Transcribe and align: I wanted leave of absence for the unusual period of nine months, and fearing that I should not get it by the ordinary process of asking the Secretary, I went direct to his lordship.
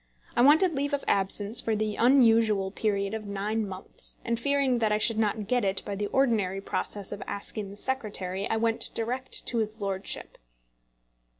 I 0.35 0.41
wanted 0.41 0.73
leave 0.73 0.95
of 0.95 1.03
absence 1.07 1.61
for 1.61 1.75
the 1.75 1.95
unusual 1.95 2.71
period 2.71 3.13
of 3.13 3.27
nine 3.27 3.67
months, 3.67 4.17
and 4.25 4.39
fearing 4.39 4.79
that 4.79 4.91
I 4.91 4.97
should 4.97 5.19
not 5.19 5.45
get 5.47 5.63
it 5.63 5.83
by 5.85 5.93
the 5.93 6.07
ordinary 6.07 6.59
process 6.59 7.11
of 7.11 7.21
asking 7.27 7.69
the 7.69 7.75
Secretary, 7.75 8.49
I 8.49 8.57
went 8.57 8.89
direct 8.95 9.45
to 9.45 9.59
his 9.59 9.79
lordship. 9.79 10.39